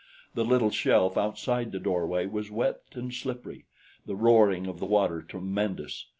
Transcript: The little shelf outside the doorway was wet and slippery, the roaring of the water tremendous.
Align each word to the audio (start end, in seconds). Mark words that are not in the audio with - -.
The 0.33 0.43
little 0.43 0.71
shelf 0.71 1.15
outside 1.15 1.71
the 1.71 1.77
doorway 1.79 2.25
was 2.25 2.49
wet 2.49 2.81
and 2.93 3.13
slippery, 3.13 3.65
the 4.07 4.15
roaring 4.15 4.65
of 4.65 4.79
the 4.79 4.87
water 4.87 5.21
tremendous. 5.21 6.07